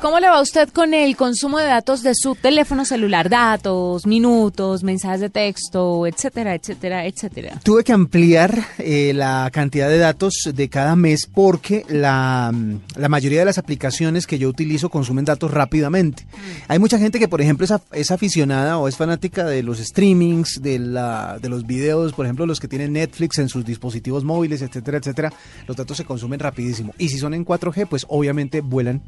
[0.00, 3.28] ¿Cómo le va a usted con el consumo de datos de su teléfono celular?
[3.28, 7.60] Datos, minutos, mensajes de texto, etcétera, etcétera, etcétera.
[7.64, 12.54] Tuve que ampliar eh, la cantidad de datos de cada mes porque la,
[12.96, 16.26] la, mayoría de las aplicaciones que yo utilizo consumen datos rápidamente.
[16.26, 16.38] Mm.
[16.68, 20.62] Hay mucha gente que, por ejemplo, es, es, aficionada o es fanática de los streamings,
[20.62, 24.62] de, la, de los videos, por ejemplo, los que tienen Netflix en sus dispositivos móviles,
[24.62, 25.32] etcétera, etcétera.
[25.66, 26.94] Los datos se consumen rapidísimo.
[26.98, 29.02] Y si son en 4G, pues obviamente vuelan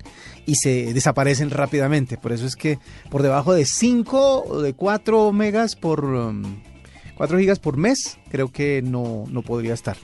[0.47, 2.17] y se desaparecen rápidamente.
[2.17, 2.79] Por eso es que
[3.11, 8.51] por debajo de 5 o de 4 megas por 4 um, gigas por mes, creo
[8.51, 9.97] que no, no podría estar.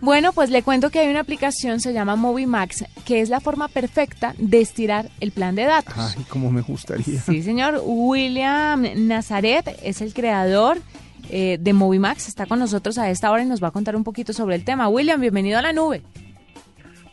[0.00, 3.68] Bueno, pues le cuento que hay una aplicación, se llama Movimax, que es la forma
[3.68, 5.94] perfecta de estirar el plan de datos.
[5.96, 7.20] Ay, cómo me gustaría.
[7.20, 7.82] Sí, señor.
[7.84, 10.80] William Nazaret es el creador
[11.28, 14.04] eh, de Movimax, está con nosotros a esta hora y nos va a contar un
[14.04, 14.88] poquito sobre el tema.
[14.88, 16.02] William, bienvenido a la nube.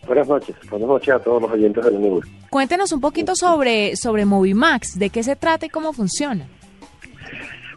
[0.08, 2.22] Buenas noches, buenas noches a todos los oyentes de la nube.
[2.50, 6.48] Cuéntenos un poquito sobre, sobre Movimax, de qué se trata y cómo funciona.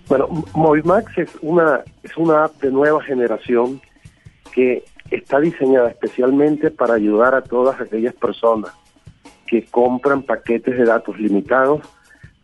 [0.08, 3.80] Bueno, Movimax es una, es una app de nueva generación
[4.52, 8.72] que está diseñada especialmente para ayudar a todas aquellas personas
[9.48, 11.80] que compran paquetes de datos limitados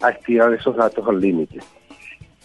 [0.03, 1.61] a estirar esos datos al límite.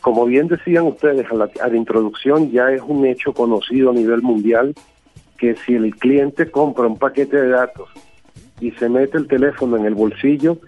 [0.01, 3.93] Como bien decían ustedes a la, a la introducción, ya es un hecho conocido a
[3.93, 4.75] nivel mundial
[5.41, 7.89] que si el cliente compra un paquete de datos
[8.59, 10.59] y se mete el teléfono en el bolsillo,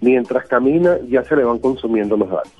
[0.00, 2.52] mientras camina ya se le van consumiendo los datos.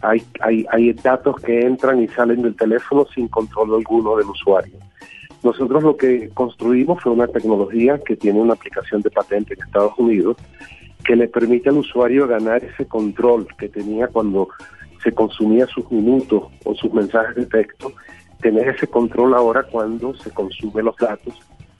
[0.00, 4.74] hay, hay, hay datos que entran y salen del teléfono sin control alguno del usuario.
[5.44, 9.92] Nosotros lo que construimos fue una tecnología que tiene una aplicación de patente en Estados
[9.96, 10.36] Unidos
[11.04, 14.48] que le permite al usuario ganar ese control que tenía cuando
[15.04, 17.92] se consumía sus minutos o sus mensajes de texto
[18.42, 21.34] tener ese control ahora cuando se consume los datos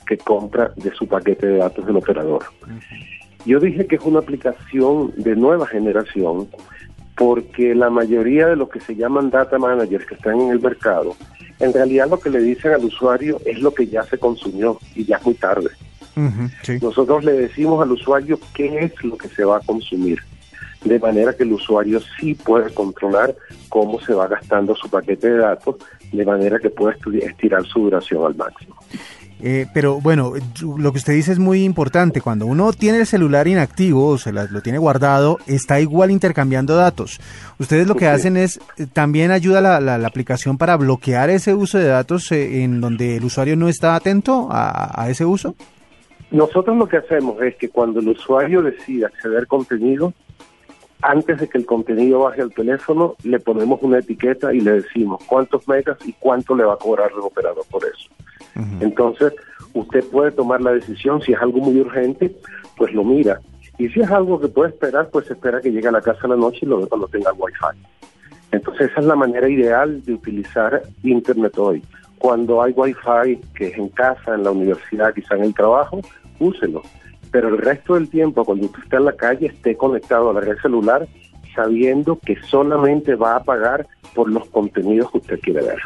[0.07, 2.45] que compra de su paquete de datos del operador.
[3.45, 6.49] Yo dije que es una aplicación de nueva generación
[7.17, 11.15] porque la mayoría de los que se llaman data managers que están en el mercado,
[11.59, 15.05] en realidad lo que le dicen al usuario es lo que ya se consumió y
[15.05, 15.70] ya es muy tarde.
[16.81, 20.20] Nosotros le decimos al usuario qué es lo que se va a consumir,
[20.85, 23.35] de manera que el usuario sí puede controlar
[23.69, 25.77] cómo se va gastando su paquete de datos
[26.12, 28.77] de manera que pueda estirar su duración al máximo.
[29.45, 30.34] Eh, pero bueno,
[30.78, 32.20] lo que usted dice es muy importante.
[32.20, 37.18] Cuando uno tiene el celular inactivo, o se lo tiene guardado, está igual intercambiando datos.
[37.58, 41.78] Ustedes lo que hacen es, eh, también ayuda la, la, aplicación para bloquear ese uso
[41.78, 45.56] de datos eh, en donde el usuario no está atento a, a ese uso.
[46.30, 50.14] Nosotros lo que hacemos es que cuando el usuario decide acceder contenido,
[51.02, 55.23] antes de que el contenido baje al teléfono, le ponemos una etiqueta y le decimos
[55.27, 58.08] cuántos megas y cuánto le va a cobrar el operador por eso.
[58.80, 59.33] Entonces,
[59.74, 62.35] usted puede tomar la decisión, si es algo muy urgente,
[62.77, 63.41] pues lo mira.
[63.79, 66.29] Y si es algo que puede esperar, pues espera que llegue a la casa a
[66.29, 67.79] la noche y lo ve cuando tenga wifi.
[68.52, 71.83] Entonces, esa es la manera ideal de utilizar Internet hoy.
[72.18, 76.01] Cuando hay wifi, que es en casa, en la universidad, quizá en el trabajo,
[76.39, 76.83] úselo
[77.33, 80.41] pero el resto del tiempo, cuando usted está en la calle, esté conectado a la
[80.41, 81.09] red celular,
[81.57, 85.79] sabiendo que solamente va a pagar por los contenidos que usted quiere ver.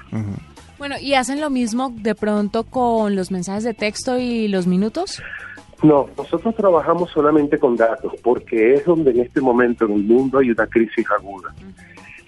[0.78, 5.22] Bueno, ¿y hacen lo mismo de pronto con los mensajes de texto y los minutos?
[5.82, 10.38] No, nosotros trabajamos solamente con datos, porque es donde en este momento en el mundo
[10.38, 11.54] hay una crisis aguda.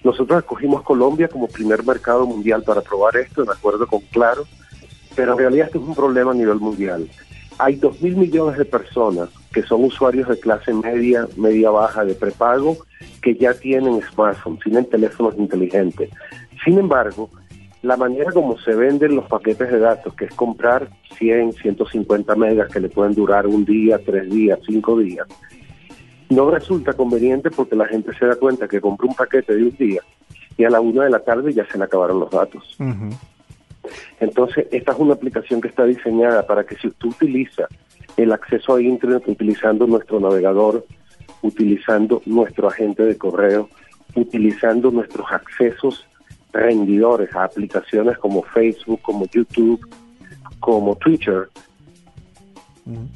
[0.01, 4.43] Nosotros escogimos Colombia como primer mercado mundial para probar esto, de acuerdo con Claro,
[5.13, 7.09] pero en realidad esto es un problema a nivel mundial
[7.59, 12.15] hay dos mil millones de personas que son usuarios de clase media, media baja, de
[12.15, 12.77] prepago,
[13.21, 16.09] que ya tienen smartphones, tienen teléfonos inteligentes.
[16.63, 17.29] Sin embargo,
[17.81, 22.71] la manera como se venden los paquetes de datos, que es comprar 100, 150 megas
[22.71, 25.27] que le pueden durar un día, tres días, cinco días,
[26.29, 29.75] no resulta conveniente porque la gente se da cuenta que compra un paquete de un
[29.75, 30.01] día
[30.57, 32.77] y a la una de la tarde ya se le acabaron los datos.
[34.19, 37.67] Entonces, esta es una aplicación que está diseñada para que si usted utiliza
[38.17, 40.85] el acceso a Internet utilizando nuestro navegador,
[41.41, 43.69] utilizando nuestro agente de correo,
[44.15, 46.05] utilizando nuestros accesos
[46.51, 49.79] rendidores a aplicaciones como Facebook, como YouTube,
[50.59, 51.47] como Twitter,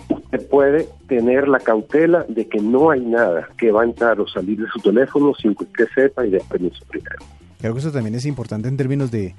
[0.10, 4.28] usted puede tener la cautela de que no hay nada que va a entrar o
[4.28, 7.18] salir de su teléfono sin que usted sepa y de permiso primero.
[7.64, 9.36] Creo que eso también es importante en términos de,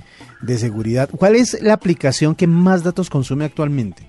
[0.57, 1.11] seguridad.
[1.15, 4.03] ¿Cuál es la aplicación que más datos consume actualmente?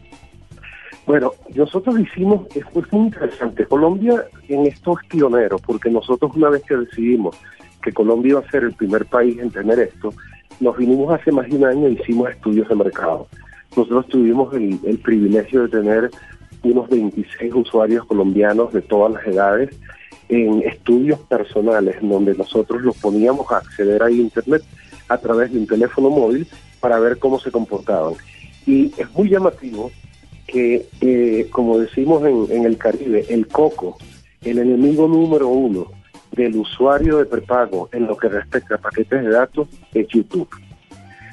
[1.06, 2.64] Bueno, nosotros hicimos, es
[2.94, 3.66] muy interesante.
[3.66, 7.36] Colombia en esto es pionero, porque nosotros una vez que decidimos
[7.84, 10.14] que Colombia iba a ser el primer país en tener esto,
[10.62, 13.28] nos vinimos hace más de un año e hicimos estudios de mercado.
[13.76, 16.10] Nosotros tuvimos el, el privilegio de tener
[16.64, 19.78] unos 26 usuarios colombianos de todas las edades
[20.30, 24.64] en estudios personales donde nosotros los poníamos a acceder a Internet
[25.08, 26.48] a través de un teléfono móvil
[26.80, 28.14] para ver cómo se comportaban.
[28.66, 29.92] Y es muy llamativo
[30.48, 33.98] que, eh, como decimos en, en el Caribe, el coco,
[34.42, 35.92] el enemigo número uno
[36.32, 40.50] del usuario de prepago en lo que respecta a paquetes de datos es YouTube.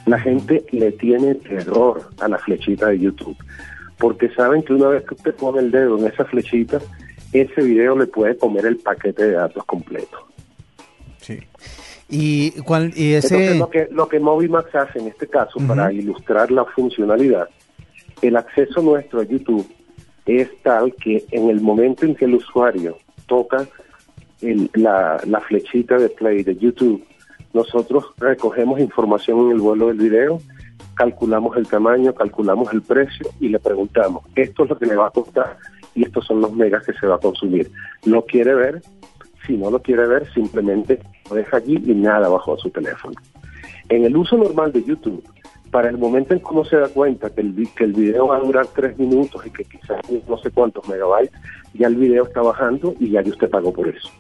[0.07, 3.37] La gente le tiene terror a la flechita de YouTube,
[3.99, 6.81] porque saben que una vez que usted pone el dedo en esa flechita,
[7.33, 10.27] ese video le puede comer el paquete de datos completo.
[11.19, 11.41] Sí.
[12.09, 13.55] Y, cuál, y ese...
[13.55, 17.49] lo que, lo que Movimax hace en este caso, para ilustrar la funcionalidad,
[18.21, 19.67] el acceso nuestro a YouTube
[20.27, 23.67] es tal que en el momento en que el usuario toca
[24.75, 27.03] la, la flechita de play de YouTube,
[27.55, 30.39] nosotros recogemos información en el vuelo del video,
[30.95, 35.07] calculamos el tamaño, calculamos el precio y le preguntamos, esto es lo que le va
[35.07, 35.57] a costar
[35.95, 37.71] y estos son los megas que se va a consumir.
[38.05, 38.83] ¿Lo quiere ver?
[39.47, 43.15] Si no lo quiere ver, simplemente lo deja allí y nada bajo su teléfono.
[43.89, 45.23] En el uso normal de YouTube,
[45.71, 48.41] para el momento en uno se da cuenta que el, que el video va a
[48.41, 51.33] durar tres minutos y que quizás no sé cuántos megabytes,
[51.75, 54.11] ya el video está bajando y ya usted pagó por eso.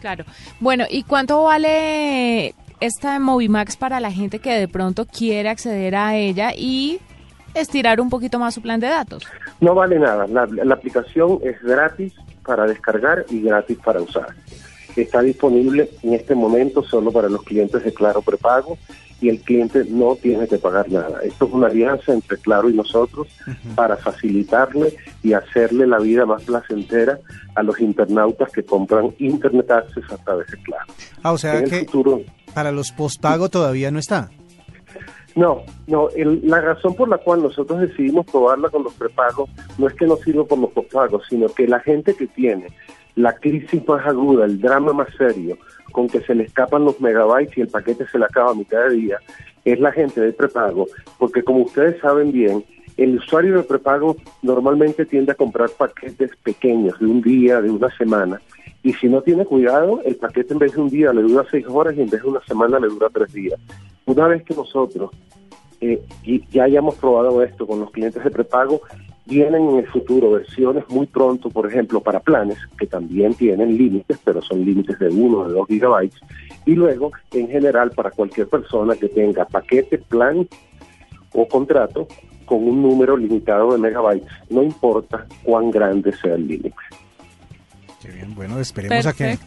[0.00, 0.24] Claro.
[0.60, 6.16] Bueno, ¿y cuánto vale esta Movimax para la gente que de pronto quiere acceder a
[6.16, 7.00] ella y
[7.60, 9.24] estirar un poquito más su plan de datos?
[9.60, 10.26] No vale nada.
[10.26, 12.12] La, la aplicación es gratis
[12.44, 14.28] para descargar y gratis para usar.
[14.94, 18.78] Está disponible en este momento solo para los clientes de Claro Prepago
[19.20, 21.20] y el cliente no tiene que pagar nada.
[21.22, 23.28] Esto es una alianza entre Claro y nosotros
[23.74, 27.18] para facilitarle y hacerle la vida más placentera
[27.54, 30.84] a los internautas que compran Internet Access a través de Claro.
[31.22, 31.86] Ah, o sea que
[32.54, 34.30] para los postpago todavía no está.
[35.36, 39.92] No, no, la razón por la cual nosotros decidimos probarla con los prepagos no es
[39.92, 42.68] que no sirva por los postpagos, sino que la gente que tiene
[43.16, 45.58] la crisis más aguda, el drama más serio,
[45.92, 48.88] con que se le escapan los megabytes y el paquete se le acaba a mitad
[48.88, 49.18] de día,
[49.66, 50.86] es la gente del prepago,
[51.18, 52.64] porque como ustedes saben bien,
[52.96, 57.94] el usuario de prepago normalmente tiende a comprar paquetes pequeños, de un día, de una
[57.96, 58.40] semana,
[58.82, 61.66] y si no tiene cuidado, el paquete en vez de un día le dura seis
[61.68, 63.58] horas y en vez de una semana le dura tres días.
[64.04, 65.10] Una vez que nosotros
[65.80, 66.02] eh,
[66.50, 68.80] ya hayamos probado esto con los clientes de prepago,
[69.26, 74.18] vienen en el futuro versiones muy pronto, por ejemplo, para planes que también tienen límites,
[74.24, 76.20] pero son límites de 1 o de 2 gigabytes,
[76.64, 80.46] y luego, en general, para cualquier persona que tenga paquete, plan
[81.32, 82.06] o contrato
[82.44, 86.74] con un número limitado de megabytes, no importa cuán grande sea el límite
[88.12, 89.38] bien, bueno, esperemos a que,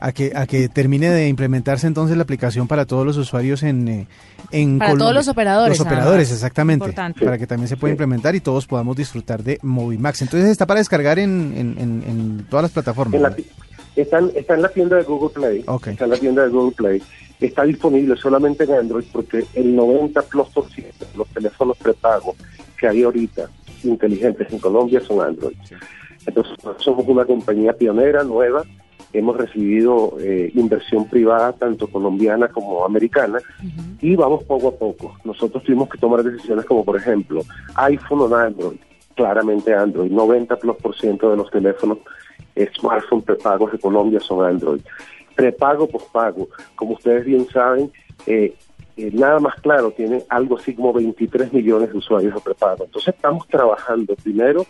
[0.00, 3.88] a que a que termine de implementarse entonces la aplicación para todos los usuarios en,
[3.88, 4.06] eh,
[4.50, 5.78] en para todos los operadores.
[5.78, 6.92] Los operadores, exactamente.
[6.92, 10.22] Para que también se pueda implementar y todos podamos disfrutar de Movimax.
[10.22, 13.36] Entonces está para descargar en, en, todas las plataformas.
[13.96, 15.64] está, en, la tienda de Google Play.
[15.86, 17.02] Está en la tienda de Google Play.
[17.40, 22.36] Está disponible solamente en Android porque el 90 plus por ciento de los teléfonos prepago
[22.78, 23.48] que hay ahorita
[23.82, 25.56] inteligentes en Colombia son Android.
[26.26, 28.64] Entonces, somos una compañía pionera, nueva,
[29.12, 33.38] hemos recibido eh, inversión privada, tanto colombiana como americana,
[34.00, 35.16] y vamos poco a poco.
[35.24, 37.42] Nosotros tuvimos que tomar decisiones como, por ejemplo,
[37.76, 38.78] iPhone o Android,
[39.14, 41.98] claramente Android, 90 plus por ciento de los teléfonos
[42.76, 44.80] smartphone prepagos de Colombia son Android.
[45.34, 47.90] Prepago, pospago, como ustedes bien saben,
[48.26, 48.54] eh,
[48.96, 52.84] eh, nada más claro, tiene algo así como 23 millones de usuarios de prepago.
[52.84, 54.64] Entonces estamos trabajando primero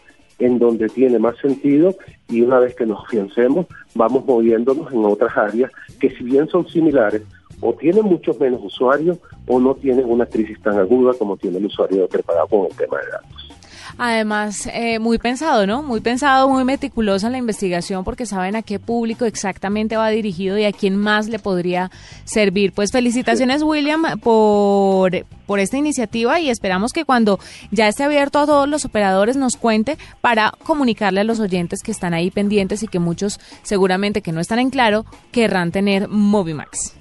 [0.44, 1.94] en donde tiene más sentido
[2.28, 6.68] y una vez que nos afiancemos vamos moviéndonos en otras áreas que si bien son
[6.68, 7.22] similares
[7.60, 11.66] o tienen muchos menos usuarios o no tienen una crisis tan aguda como tiene el
[11.66, 13.48] usuario de preparado con el tema de datos.
[13.96, 15.82] Además, eh, muy pensado, ¿no?
[15.82, 20.64] Muy pensado, muy meticulosa la investigación porque saben a qué público exactamente va dirigido y
[20.64, 21.90] a quién más le podría
[22.24, 22.72] servir.
[22.72, 25.12] Pues felicitaciones, William, por,
[25.46, 27.38] por esta iniciativa y esperamos que cuando
[27.70, 31.92] ya esté abierto a todos los operadores nos cuente para comunicarle a los oyentes que
[31.92, 36.96] están ahí pendientes y que muchos seguramente que no están en claro querrán tener Movimax.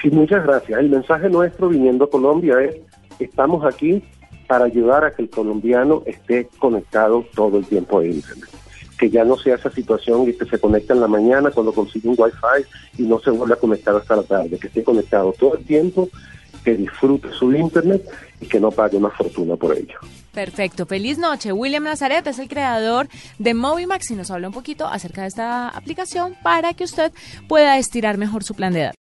[0.00, 0.78] Sí, muchas gracias.
[0.78, 2.76] El mensaje nuestro viniendo a Colombia es,
[3.18, 4.02] estamos aquí
[4.46, 8.48] para ayudar a que el colombiano esté conectado todo el tiempo a Internet.
[8.98, 12.08] Que ya no sea esa situación y que se conecta en la mañana cuando consigue
[12.08, 15.56] un Wi-Fi y no se vuelva a conectar hasta la tarde, que esté conectado todo
[15.56, 16.08] el tiempo,
[16.64, 18.08] que disfrute su Internet
[18.40, 19.98] y que no pague una fortuna por ello.
[20.32, 21.52] Perfecto, feliz noche.
[21.52, 23.08] William Nazaret es el creador
[23.38, 27.12] de Movimax y nos habla un poquito acerca de esta aplicación para que usted
[27.46, 28.92] pueda estirar mejor su plan de datos.